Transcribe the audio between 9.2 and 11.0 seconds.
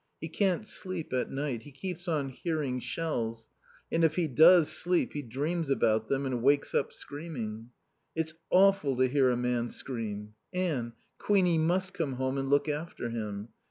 a man scream. Anne,